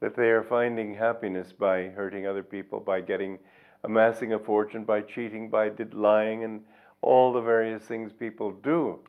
that 0.00 0.16
they 0.16 0.30
are 0.30 0.42
finding 0.42 0.94
happiness 0.94 1.52
by 1.52 1.88
hurting 1.88 2.26
other 2.26 2.44
people, 2.44 2.80
by 2.80 3.00
getting, 3.00 3.38
amassing 3.84 4.32
a 4.32 4.38
fortune, 4.38 4.84
by 4.84 5.02
cheating, 5.02 5.50
by 5.50 5.70
lying, 5.92 6.44
and 6.44 6.62
all 7.02 7.32
the 7.32 7.40
various 7.40 7.82
things 7.82 8.12
people 8.12 8.52
do. 8.52 9.00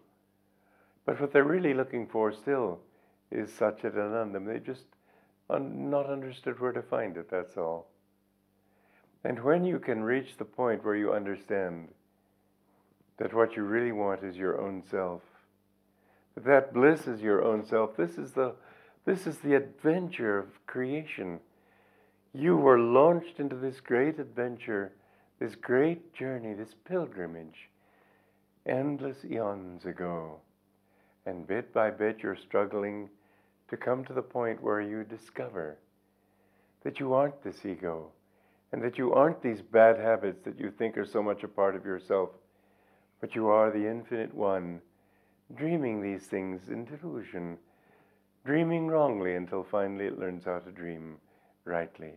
But 1.06 1.22
what 1.22 1.32
they're 1.32 1.44
really 1.44 1.74
looking 1.74 2.08
for 2.08 2.34
still 2.34 2.80
is 3.30 3.50
Satchidanandam. 3.52 4.46
They 4.46 4.60
just 4.60 4.86
un- 5.50 5.90
not 5.90 6.10
understood 6.10 6.60
where 6.60 6.74
to 6.74 6.82
find 6.82 7.16
it, 7.16 7.30
that's 7.30 7.58
all. 7.58 7.88
And 9.24 9.44
when 9.44 9.64
you 9.64 9.78
can 9.78 10.04
reach 10.04 10.38
the 10.38 10.46
point 10.46 10.84
where 10.84 10.96
you 10.96 11.14
understand 11.14 11.90
that 13.18 13.34
what 13.34 13.56
you 13.56 13.64
really 13.64 13.92
want 13.92 14.24
is 14.24 14.36
your 14.36 14.60
own 14.60 14.82
self, 14.90 15.22
that 16.36 16.74
bliss 16.74 17.08
is 17.08 17.22
your 17.22 17.44
own 17.44 17.66
self, 17.66 17.96
this 17.98 18.18
is 18.18 18.32
the, 18.32 18.54
this 19.06 19.28
is 19.28 19.38
the 19.40 19.56
adventure 19.56 20.38
of 20.38 20.66
creation. 20.66 21.40
You 22.34 22.56
were 22.56 22.80
launched 22.80 23.40
into 23.40 23.56
this 23.56 23.80
great 23.80 24.20
adventure, 24.20 24.94
this 25.40 25.56
great 25.56 26.14
journey, 26.14 26.54
this 26.54 26.76
pilgrimage, 26.86 27.70
endless 28.66 29.18
eons 29.26 29.86
ago. 29.86 30.40
And 31.26 31.46
bit 31.46 31.74
by 31.74 31.92
bit, 31.92 32.20
you're 32.24 32.38
struggling 32.38 33.10
to 33.70 33.78
come 33.78 34.06
to 34.06 34.14
the 34.14 34.22
point 34.22 34.62
where 34.62 34.82
you 34.82 35.04
discover 35.04 35.78
that 36.84 37.00
you 37.00 37.14
aren't 37.14 37.44
this 37.44 37.66
ego 37.66 38.12
and 38.72 38.82
that 38.82 38.98
you 38.98 39.14
aren't 39.14 39.42
these 39.42 39.62
bad 39.62 39.98
habits 40.00 40.44
that 40.46 40.60
you 40.60 40.72
think 40.72 40.98
are 40.98 41.06
so 41.06 41.22
much 41.22 41.44
a 41.44 41.48
part 41.48 41.76
of 41.76 41.86
yourself, 41.86 42.30
but 43.20 43.36
you 43.36 43.48
are 43.48 43.70
the 43.70 43.88
infinite 43.88 44.34
one, 44.34 44.82
dreaming 45.56 46.02
these 46.02 46.24
things 46.24 46.70
in 46.70 46.86
delusion, 46.86 47.58
dreaming 48.46 48.88
wrongly 48.88 49.36
until 49.36 49.64
finally 49.64 50.06
it 50.06 50.20
learns 50.20 50.46
how 50.46 50.60
to 50.60 50.72
dream 50.72 51.18
rightly. 51.66 52.14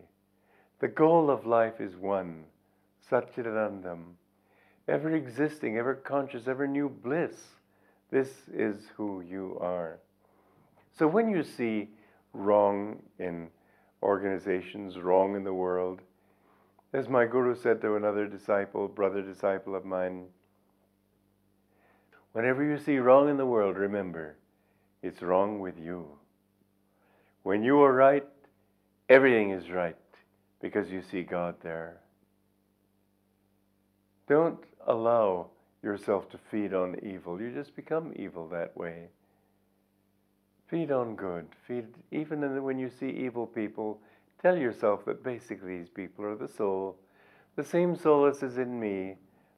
The 0.81 0.88
goal 0.88 1.31
of 1.31 1.47
life 1.47 1.81
is 1.81 1.97
one, 1.97 2.45
Satchidanandam, 3.11 4.03
ever 4.88 5.14
existing, 5.14 5.79
ever 5.79 5.95
conscious, 5.95 6.49
ever 6.49 6.67
new 6.67 6.88
bliss. 6.88 7.35
This 8.11 8.29
is 8.53 8.91
who 8.97 9.21
you 9.21 9.59
are. 9.61 9.99
So 10.97 11.07
when 11.09 11.29
you 11.29 11.43
see 11.43 11.88
wrong 12.33 13.03
in 13.19 13.49
organizations, 14.03 14.99
wrong 14.99 15.35
in 15.35 15.45
the 15.45 15.55
world, 15.55 16.00
as 16.93 17.09
my 17.09 17.26
guru 17.26 17.57
said 17.57 17.81
to 17.81 17.97
another 17.97 18.26
disciple, 18.26 18.87
brother 18.87 19.23
disciple 19.23 19.75
of 19.75 19.85
mine, 19.85 20.26
whenever 22.35 22.62
you 22.62 22.79
see 22.79 22.99
wrong 22.99 23.31
in 23.31 23.38
the 23.38 23.47
world, 23.47 23.76
remember, 23.76 24.37
it's 25.03 25.23
wrong 25.23 25.61
with 25.61 25.79
you. 25.79 26.07
When 27.45 27.62
you 27.62 27.81
are 27.81 27.95
right, 27.95 28.26
everything 29.09 29.50
is 29.50 29.71
right 29.71 29.97
because 30.61 30.91
you 30.91 31.00
see 31.00 31.23
God 31.23 31.55
there. 31.62 32.00
Don't 34.29 34.59
allow 34.87 35.49
yourself 35.83 36.29
to 36.31 36.38
feed 36.50 36.75
on 36.75 36.97
evil. 37.03 37.41
You 37.41 37.53
just 37.53 37.76
become 37.76 38.12
evil 38.17 38.49
that 38.49 38.76
way. 38.76 39.09
Feed 40.69 40.91
on 40.91 41.14
good. 41.14 41.47
Feed 41.69 41.87
even 42.11 42.62
when 42.62 42.79
you 42.79 42.91
see 42.91 43.11
evil 43.11 43.47
people. 43.47 44.00
Tell 44.43 44.57
yourself 44.57 45.05
that 45.05 45.23
basically 45.23 45.79
these 45.79 45.91
people 45.91 46.25
are 46.25 46.37
the 46.37 46.49
soul, 46.49 46.97
the 47.57 47.64
same 47.64 47.95
soul 47.97 48.26
as 48.26 48.43
is 48.43 48.59
in 48.59 48.81
me. 48.81 49.17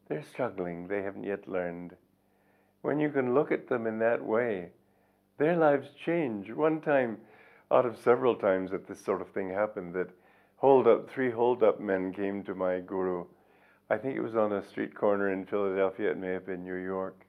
They're 0.09 0.23
struggling. 0.23 0.88
They 0.88 1.02
haven't 1.02 1.25
yet 1.25 1.49
learned. 1.49 1.95
When 2.83 3.00
you 3.00 3.11
can 3.11 3.35
look 3.35 3.52
at 3.52 3.68
them 3.68 3.87
in 3.87 3.99
that 4.00 4.25
way, 4.25 4.71
their 5.38 5.56
lives 5.56 5.88
change. 6.04 6.50
One 6.50 6.80
time, 6.80 7.18
out 7.71 7.87
of 7.87 7.99
several 7.99 8.37
times 8.37 8.71
that 8.71 8.87
this 8.87 9.04
sort 9.04 9.21
of 9.21 9.28
thing 9.30 9.50
happened, 9.50 9.95
that 9.95 10.11
hold 10.56 10.87
up 10.87 11.11
three 11.11 11.30
hold 11.30 11.62
up 11.62 11.80
men 11.80 12.12
came 12.12 12.42
to 12.45 12.54
my 12.54 12.80
guru 12.80 13.26
I 13.88 13.97
think 13.99 14.16
it 14.16 14.21
was 14.21 14.35
on 14.35 14.52
a 14.52 14.64
street 14.66 14.95
corner 14.95 15.33
in 15.33 15.47
Philadelphia. 15.47 16.11
It 16.11 16.18
may 16.18 16.33
have 16.33 16.45
been 16.45 16.64
New 16.64 16.75
York. 16.75 17.25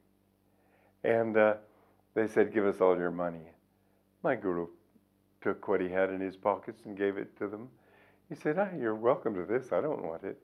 And 1.03 1.37
uh, 1.37 1.55
they 2.15 2.27
said, 2.27 2.53
Give 2.53 2.65
us 2.65 2.81
all 2.81 2.97
your 2.97 3.11
money. 3.11 3.51
My 4.23 4.35
guru 4.35 4.67
took 5.41 5.67
what 5.67 5.81
he 5.81 5.89
had 5.89 6.09
in 6.09 6.19
his 6.19 6.35
pockets 6.35 6.81
and 6.85 6.97
gave 6.97 7.17
it 7.17 7.37
to 7.37 7.47
them. 7.47 7.69
He 8.27 8.35
said, 8.35 8.57
ah, 8.57 8.69
You're 8.75 8.95
welcome 8.95 9.35
to 9.35 9.45
this. 9.45 9.71
I 9.71 9.81
don't 9.81 10.03
want 10.03 10.23
it. 10.23 10.41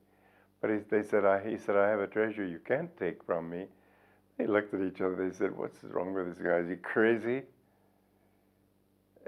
But 0.62 0.70
he, 0.70 0.78
they 0.88 1.02
said, 1.02 1.26
I, 1.26 1.44
he 1.50 1.58
said, 1.58 1.76
I 1.76 1.90
have 1.90 2.00
a 2.00 2.08
treasure 2.08 2.46
you 2.46 2.60
can't 2.60 2.96
take 2.96 3.24
from 3.24 3.50
me. 3.50 3.66
They 4.38 4.48
looked 4.48 4.74
at 4.74 4.82
each 4.82 5.02
other. 5.02 5.16
They 5.16 5.36
said, 5.36 5.56
What's 5.56 5.84
wrong 5.84 6.14
with 6.14 6.28
this 6.28 6.44
guy? 6.44 6.58
Is 6.58 6.70
he 6.70 6.76
crazy? 6.76 7.44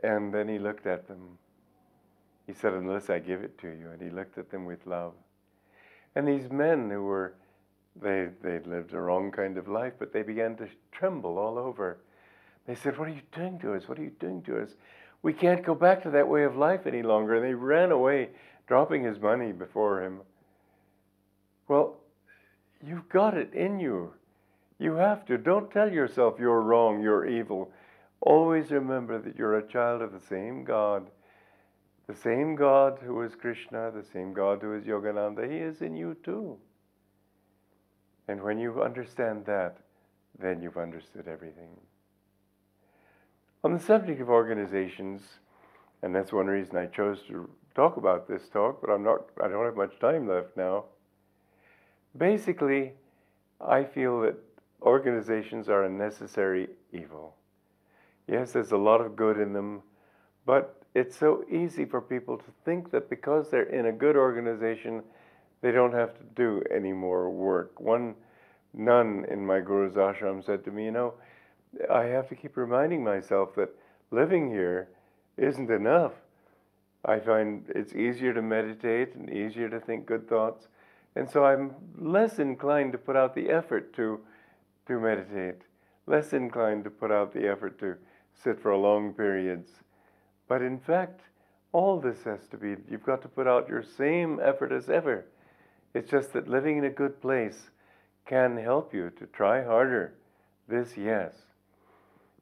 And 0.04 0.34
then 0.34 0.48
he 0.48 0.60
looked 0.60 0.88
at 0.88 1.08
them. 1.08 1.38
He 2.48 2.54
said, 2.54 2.74
Unless 2.74 3.10
I 3.10 3.20
give 3.20 3.44
it 3.44 3.58
to 3.60 3.68
you. 3.68 3.90
And 3.92 4.02
he 4.02 4.10
looked 4.10 4.38
at 4.38 4.50
them 4.52 4.66
with 4.66 4.86
love. 4.86 5.14
And 6.16 6.28
these 6.28 6.50
men 6.50 6.90
who 6.90 7.04
were, 7.04 7.36
they, 8.02 8.30
they'd 8.42 8.68
lived 8.68 8.94
a 8.94 9.00
wrong 9.00 9.32
kind 9.32 9.58
of 9.58 9.68
life, 9.68 9.94
but 10.00 10.14
they 10.14 10.22
began 10.22 10.56
to 10.58 10.68
tremble 10.92 11.38
all 11.38 11.58
over. 11.58 12.00
They 12.68 12.76
said, 12.76 12.98
What 12.98 13.08
are 13.08 13.14
you 13.14 13.22
doing 13.32 13.60
to 13.60 13.74
us? 13.74 13.88
What 13.88 14.00
are 14.00 14.04
you 14.04 14.14
doing 14.20 14.42
to 14.44 14.62
us? 14.62 14.72
We 15.22 15.34
can't 15.34 15.66
go 15.66 15.76
back 15.76 16.04
to 16.04 16.10
that 16.12 16.28
way 16.28 16.44
of 16.44 16.56
life 16.56 16.88
any 16.88 17.04
longer. 17.04 17.36
And 17.36 17.46
they 17.46 17.54
ran 17.54 17.92
away, 17.92 18.30
dropping 18.68 19.04
his 19.04 19.20
money 19.20 19.52
before 19.52 20.04
him. 20.04 20.22
Well, 21.68 21.98
you've 22.84 23.10
got 23.10 23.36
it 23.36 23.54
in 23.54 23.80
you. 23.80 24.14
You 24.80 24.94
have 24.96 25.26
to. 25.26 25.38
Don't 25.38 25.72
tell 25.72 25.92
yourself 25.92 26.36
you're 26.40 26.62
wrong, 26.62 27.02
you're 27.02 27.26
evil. 27.26 27.72
Always 28.22 28.72
remember 28.72 29.20
that 29.20 29.38
you're 29.38 29.58
a 29.58 29.68
child 29.68 30.02
of 30.02 30.12
the 30.12 30.20
same 30.20 30.64
God 30.64 31.10
the 32.08 32.16
same 32.16 32.56
God 32.56 33.00
who 33.04 33.22
is 33.24 33.36
Krishna, 33.36 33.92
the 33.92 34.04
same 34.04 34.34
God 34.34 34.62
who 34.62 34.74
is 34.76 34.84
Yogananda, 34.84 35.50
He 35.50 35.58
is 35.58 35.82
in 35.82 35.96
you 35.96 36.16
too. 36.24 36.58
And 38.28 38.42
when 38.44 38.60
you 38.60 38.82
understand 38.82 39.46
that, 39.46 39.78
then 40.38 40.62
you've 40.62 40.78
understood 40.78 41.28
everything. 41.28 41.70
On 43.64 43.74
the 43.74 43.80
subject 43.80 44.22
of 44.22 44.30
organizations, 44.30 45.22
and 46.04 46.14
that's 46.14 46.32
one 46.32 46.46
reason 46.46 46.78
I 46.78 46.86
chose 46.86 47.20
to 47.28 47.50
talk 47.74 47.98
about 47.98 48.28
this 48.28 48.50
talk, 48.50 48.82
but 48.82 48.92
I'm 48.92 49.04
not 49.04 49.26
I 49.44 49.48
don't 49.48 49.66
have 49.66 49.76
much 49.76 49.98
time 50.00 50.28
left 50.28 50.56
now. 50.56 50.86
Basically, 52.16 52.94
I 53.60 53.84
feel 53.84 54.22
that 54.22 54.36
organizations 54.82 55.70
are 55.70 55.84
a 55.84 55.90
necessary 55.90 56.70
evil. 56.92 57.36
Yes, 58.28 58.52
there's 58.52 58.72
a 58.72 58.78
lot 58.78 59.02
of 59.02 59.16
good 59.16 59.40
in 59.40 59.54
them, 59.54 59.82
but 60.46 60.82
it's 60.94 61.18
so 61.18 61.44
easy 61.52 61.86
for 61.86 62.02
people 62.02 62.38
to 62.38 62.52
think 62.64 62.92
that 62.92 63.10
because 63.10 63.50
they're 63.50 63.64
in 63.64 63.88
a 63.88 63.92
good 63.92 64.16
organization, 64.16 65.04
they 65.62 65.72
don't 65.72 65.94
have 65.94 66.18
to 66.18 66.24
do 66.36 66.64
any 66.74 66.94
more 66.94 67.30
work. 67.30 67.80
One 67.80 68.16
nun 68.74 69.26
in 69.30 69.46
my 69.46 69.60
guru's 69.60 69.94
ashram 69.94 70.44
said 70.46 70.64
to 70.66 70.72
me, 70.72 70.86
You 70.86 70.92
know, 70.92 71.14
I 71.92 72.04
have 72.06 72.30
to 72.30 72.36
keep 72.36 72.58
reminding 72.58 73.04
myself 73.04 73.56
that 73.56 73.70
living 74.12 74.50
here 74.50 74.90
isn't 75.38 75.70
enough. 75.70 76.14
I 77.04 77.20
find 77.20 77.66
it's 77.76 77.94
easier 77.94 78.34
to 78.34 78.42
meditate 78.42 79.16
and 79.16 79.30
easier 79.30 79.70
to 79.70 79.80
think 79.80 80.06
good 80.06 80.28
thoughts. 80.28 80.68
And 81.16 81.30
so 81.30 81.46
I'm 81.46 81.76
less 81.98 82.40
inclined 82.40 82.92
to 82.94 82.98
put 82.98 83.16
out 83.16 83.36
the 83.36 83.50
effort 83.50 83.94
to, 83.96 84.20
to 84.88 85.00
meditate, 85.00 85.62
less 86.08 86.34
inclined 86.34 86.84
to 86.84 86.90
put 86.90 87.12
out 87.12 87.34
the 87.34 87.48
effort 87.48 87.80
to 87.80 87.96
sit 88.34 88.60
for 88.60 88.76
long 88.76 89.14
periods 89.14 89.70
but 90.48 90.62
in 90.62 90.80
fact, 90.80 91.22
all 91.72 92.00
this 92.00 92.24
has 92.24 92.48
to 92.52 92.58
be, 92.58 92.76
you've 92.90 93.04
got 93.06 93.22
to 93.24 93.28
put 93.28 93.48
out 93.48 93.68
your 93.68 93.84
same 93.84 94.40
effort 94.42 94.72
as 94.72 94.90
ever. 94.90 95.26
It's 95.94 96.10
just 96.10 96.34
that 96.34 96.48
living 96.48 96.78
in 96.78 96.86
a 96.86 96.90
good 96.90 97.22
place 97.22 97.70
can 98.26 98.58
help 98.58 98.94
you 98.94 99.12
to 99.12 99.26
try 99.28 99.64
harder. 99.64 100.14
This, 100.68 100.98
yes. 100.98 101.34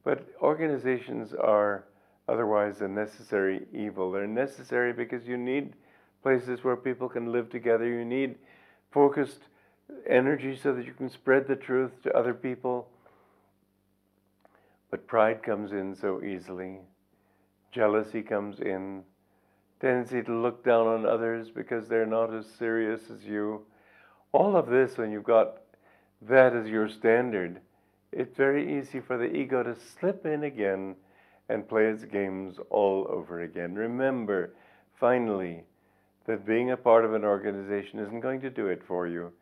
But 0.04 0.28
organizations 0.42 1.34
are 1.34 1.86
otherwise 2.28 2.82
a 2.82 2.88
necessary 2.88 3.66
evil. 3.74 4.12
They're 4.12 4.28
necessary 4.28 4.94
because 4.94 5.28
you 5.28 5.38
need 5.38 5.74
places 6.22 6.64
where 6.64 6.78
people 6.78 7.10
can 7.10 7.32
live 7.32 7.50
together. 7.50 7.88
You 7.88 8.06
need 8.06 8.36
focused 8.92 9.42
energy 10.08 10.56
so 10.62 10.74
that 10.74 10.86
you 10.86 10.94
can 10.94 11.10
spread 11.10 11.48
the 11.48 11.56
truth 11.56 11.92
to 12.04 12.18
other 12.18 12.34
people. 12.34 12.88
But 14.92 15.08
pride 15.08 15.44
comes 15.44 15.72
in 15.72 15.96
so 15.96 16.24
easily 16.24 16.80
jealousy 17.74 18.22
comes 18.22 18.60
in, 18.60 19.04
tendency 19.82 20.22
to 20.22 20.34
look 20.34 20.64
down 20.64 20.88
on 20.88 21.06
others 21.06 21.50
because 21.50 21.88
they're 21.88 22.06
not 22.06 22.34
as 22.34 22.46
serious 22.46 23.02
as 23.10 23.26
you. 23.26 23.66
All 24.32 24.56
of 24.56 24.68
this, 24.68 24.98
when 24.98 25.12
you've 25.12 25.24
got 25.24 25.58
that 26.22 26.56
as 26.56 26.68
your 26.68 26.88
standard, 26.88 27.60
it's 28.12 28.38
very 28.38 28.80
easy 28.80 29.00
for 29.00 29.18
the 29.18 29.36
ego 29.36 29.64
to 29.64 29.76
slip 29.76 30.26
in 30.26 30.44
again 30.44 30.96
and 31.50 31.68
play 31.68 31.88
its 31.88 32.06
games 32.06 32.58
all 32.70 33.08
over 33.10 33.42
again. 33.42 33.74
Remember, 33.74 34.54
finally, 35.00 35.64
that 36.26 36.46
being 36.46 36.72
a 36.72 36.78
part 36.78 37.04
of 37.04 37.14
an 37.14 37.26
organization 37.26 38.00
isn't 38.00 38.22
going 38.22 38.40
to 38.42 38.50
do 38.50 38.68
it 38.68 38.82
for 38.88 39.08
you. 39.08 39.34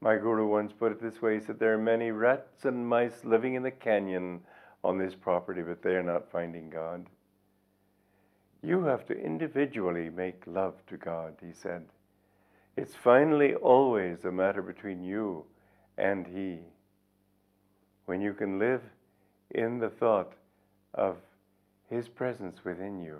My 0.00 0.16
guru 0.16 0.46
once 0.46 0.72
put 0.72 0.92
it 0.92 1.02
this 1.02 1.20
way 1.20 1.34
he 1.34 1.44
said, 1.44 1.58
There 1.58 1.74
are 1.74 1.78
many 1.78 2.10
rats 2.10 2.64
and 2.64 2.88
mice 2.88 3.24
living 3.24 3.54
in 3.54 3.62
the 3.62 3.70
canyon 3.70 4.40
on 4.82 4.98
this 4.98 5.14
property, 5.14 5.62
but 5.62 5.82
they're 5.82 6.02
not 6.02 6.30
finding 6.30 6.70
God. 6.70 7.06
You 8.62 8.84
have 8.84 9.06
to 9.06 9.14
individually 9.14 10.10
make 10.10 10.42
love 10.46 10.74
to 10.86 10.96
God, 10.96 11.34
he 11.40 11.52
said. 11.52 11.84
It's 12.76 12.94
finally 12.94 13.54
always 13.54 14.24
a 14.24 14.32
matter 14.32 14.62
between 14.62 15.02
you 15.02 15.44
and 15.98 16.26
He. 16.26 16.60
When 18.06 18.20
you 18.20 18.32
can 18.32 18.58
live 18.58 18.82
in 19.50 19.78
the 19.78 19.90
thought 19.90 20.32
of 20.94 21.16
His 21.90 22.08
presence 22.08 22.64
within 22.64 23.00
you, 23.00 23.18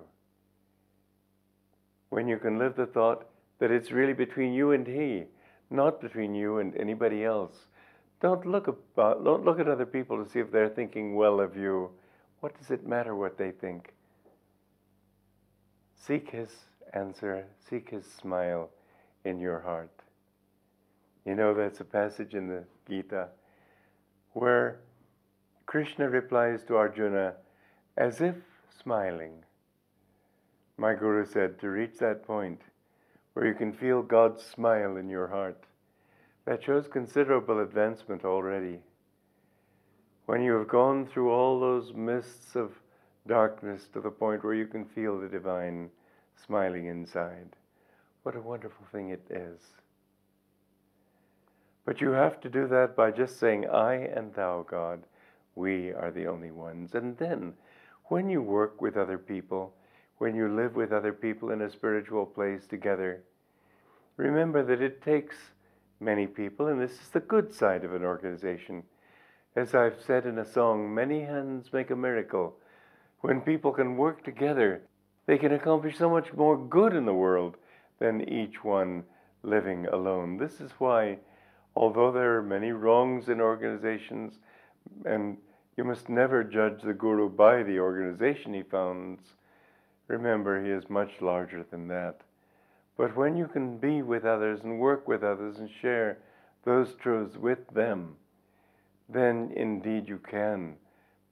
when 2.09 2.27
you 2.27 2.39
can 2.39 2.59
live 2.59 2.75
the 2.75 2.87
thought 2.87 3.27
that 3.59 3.71
it's 3.71 3.93
really 3.93 4.15
between 4.15 4.53
you 4.53 4.73
and 4.73 4.87
He, 4.87 5.25
not 5.71 6.01
between 6.01 6.35
you 6.35 6.59
and 6.59 6.77
anybody 6.77 7.25
else. 7.25 7.55
Don't 8.21 8.45
look 8.45 8.69
about, 8.69 9.25
don't 9.25 9.45
look 9.45 9.59
at 9.59 9.69
other 9.69 9.87
people 9.87 10.23
to 10.23 10.31
see 10.31 10.41
if 10.41 10.51
they're 10.51 10.69
thinking 10.69 11.15
well 11.15 11.41
of 11.41 11.57
you. 11.57 11.91
What 12.41 12.59
does 12.59 12.71
it 12.71 12.87
matter 12.87 13.15
what 13.15 13.39
they 13.39 13.51
think? 13.51 13.95
Seek 15.97 16.31
His 16.31 16.51
answer, 16.93 17.47
seek 17.69 17.91
His 17.91 18.05
smile 18.05 18.71
in 19.25 19.39
your 19.39 19.61
heart. 19.61 19.91
You 21.25 21.35
know, 21.35 21.55
that's 21.55 21.81
a 21.81 21.85
passage 21.85 22.35
in 22.35 22.49
the 22.49 22.65
Gita 22.89 23.29
where 24.33 24.81
Krishna 25.67 26.09
replies 26.09 26.65
to 26.65 26.77
Arjuna 26.77 27.35
as 27.97 28.21
if 28.21 28.37
smiling. 28.83 29.45
My 30.77 30.95
Guru 30.95 31.27
said 31.27 31.59
to 31.61 31.69
reach 31.69 31.99
that 31.99 32.25
point 32.25 32.61
where 33.35 33.47
you 33.47 33.55
can 33.55 33.73
feel 33.73 34.03
God's 34.03 34.45
smile 34.45 34.97
in 34.97 35.09
your 35.09 35.29
heart, 35.29 35.65
that 36.47 36.65
shows 36.65 36.89
considerable 36.89 37.61
advancement 37.61 38.25
already. 38.25 38.81
When 40.27 40.43
you 40.43 40.53
have 40.55 40.69
gone 40.69 41.07
through 41.07 41.31
all 41.31 41.61
those 41.61 41.93
mists 41.93 42.57
of 42.57 42.73
darkness 43.27 43.89
to 43.93 44.01
the 44.01 44.11
point 44.11 44.45
where 44.45 44.55
you 44.55 44.67
can 44.67 44.85
feel 44.85 45.19
the 45.19 45.29
divine 45.29 45.91
smiling 46.45 46.87
inside. 46.87 47.57
What 48.23 48.37
a 48.37 48.41
wonderful 48.41 48.87
thing 48.93 49.11
it 49.11 49.27
is. 49.31 49.61
But 51.85 52.01
you 52.01 52.11
have 52.11 52.41
to 52.41 52.49
do 52.49 52.67
that 52.69 52.95
by 52.97 53.11
just 53.11 53.39
saying, 53.39 53.69
I 53.69 53.95
and 53.95 54.33
thou, 54.35 54.65
God, 54.69 55.03
we 55.55 55.93
are 55.93 56.11
the 56.11 56.27
only 56.27 56.51
ones. 56.51 56.95
And 56.95 57.17
then, 57.19 57.55
when 58.05 58.29
you 58.29 58.43
work 58.43 58.81
with 58.81 58.97
other 58.97 59.19
people, 59.19 59.75
when 60.21 60.37
you 60.37 60.55
live 60.55 60.77
with 60.77 60.93
other 60.93 61.15
people 61.15 61.51
in 61.51 61.63
a 61.63 61.71
spiritual 61.71 62.27
place 62.27 62.67
together, 62.67 63.23
remember 64.19 64.63
that 64.63 64.83
it 64.83 65.01
takes 65.03 65.35
many 65.99 66.27
people, 66.27 66.67
and 66.67 66.79
this 66.79 67.01
is 67.01 67.09
the 67.09 67.21
good 67.21 67.51
side 67.51 67.85
of 67.85 67.95
an 67.95 68.05
organization. 68.05 68.83
As 69.57 69.75
I've 69.75 69.99
said 69.99 70.27
in 70.27 70.39
a 70.39 70.45
song, 70.45 70.95
many 70.95 71.23
hands 71.23 71.73
make 71.73 71.91
a 71.91 71.97
miracle. 71.97 72.55
When 73.23 73.41
people 73.41 73.73
can 73.73 73.97
work 73.97 74.23
together, 74.23 74.83
they 75.25 75.39
can 75.39 75.55
accomplish 75.55 75.97
so 75.97 76.11
much 76.11 76.35
more 76.35 76.59
good 76.59 76.95
in 76.95 77.07
the 77.07 77.15
world 77.15 77.57
than 77.99 78.29
each 78.29 78.63
one 78.63 79.05
living 79.43 79.87
alone. 79.87 80.37
This 80.37 80.61
is 80.61 80.73
why, 80.73 81.17
although 81.75 82.13
there 82.13 82.37
are 82.37 82.43
many 82.43 82.73
wrongs 82.73 83.31
in 83.31 83.41
organizations, 83.41 84.35
and 85.07 85.39
you 85.79 85.85
must 85.85 86.11
never 86.11 86.45
judge 86.45 86.83
the 86.83 86.93
Guru 86.93 87.31
by 87.31 87.63
the 87.63 87.79
organization 87.79 88.53
he 88.53 88.63
founds, 88.63 89.23
remember 90.11 90.63
he 90.63 90.71
is 90.71 90.91
much 90.91 91.13
larger 91.21 91.65
than 91.71 91.87
that. 91.89 92.21
But 92.97 93.17
when 93.17 93.37
you 93.37 93.47
can 93.47 93.79
be 93.79 94.03
with 94.03 94.25
others 94.25 94.61
and 94.63 94.81
work 94.81 95.07
with 95.07 95.23
others 95.23 95.59
and 95.59 95.71
share 95.71 96.19
those 96.65 96.95
truths 96.95 97.37
with 97.37 97.69
them, 97.73 98.17
then 99.09 99.53
indeed 99.55 100.09
you 100.09 100.19
can 100.19 100.75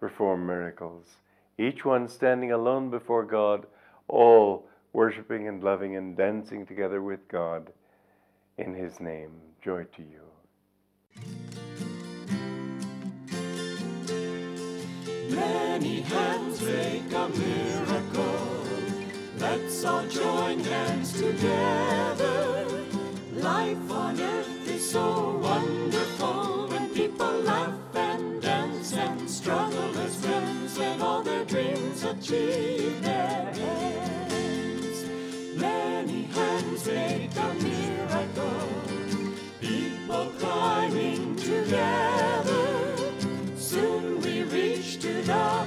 perform 0.00 0.46
miracles. 0.46 1.04
Each 1.58 1.84
one 1.84 2.08
standing 2.08 2.52
alone 2.52 2.88
before 2.88 3.24
God, 3.24 3.66
all 4.06 4.68
worshiping 4.92 5.48
and 5.48 5.62
loving 5.62 5.96
and 5.96 6.16
dancing 6.16 6.64
together 6.64 7.02
with 7.02 7.26
God 7.28 7.72
in 8.56 8.74
His 8.74 9.00
name. 9.00 9.32
Joy 9.62 9.84
to 9.84 10.02
you. 10.02 10.22
Many 15.30 16.00
hands 16.00 16.62
make 16.62 17.12
a 17.12 17.28
miracle. 17.28 17.87
Let's 19.40 19.84
all 19.84 20.04
join 20.08 20.58
hands 20.60 21.12
together. 21.12 22.66
Life 23.34 23.90
on 23.90 24.20
earth 24.20 24.68
is 24.68 24.90
so 24.90 25.38
wonderful 25.40 26.66
when 26.66 26.88
people 26.90 27.40
laugh 27.42 27.94
and 27.94 28.42
dance 28.42 28.92
and 28.94 29.30
struggle 29.30 29.96
as 29.98 30.16
friends 30.16 30.78
and 30.78 31.00
all 31.00 31.22
their 31.22 31.44
dreams 31.44 32.02
achieve 32.02 33.00
their 33.00 33.52
ends. 33.54 35.04
Many 35.54 36.22
hands 36.24 36.86
make 36.86 37.36
a 37.36 37.54
miracle. 37.62 38.68
People 39.60 40.32
climbing 40.40 41.36
together. 41.36 42.96
Soon 43.56 44.20
we 44.20 44.42
reach 44.42 44.98
to 45.00 45.22
the 45.22 45.57